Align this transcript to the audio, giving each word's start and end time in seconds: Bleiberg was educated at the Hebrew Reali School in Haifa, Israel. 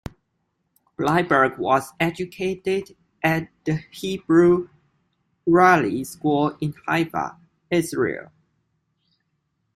Bleiberg 0.97 1.59
was 1.59 1.93
educated 1.99 2.97
at 3.23 3.49
the 3.65 3.81
Hebrew 3.91 4.67
Reali 5.47 6.07
School 6.07 6.57
in 6.59 6.73
Haifa, 6.87 7.37
Israel. 7.69 8.31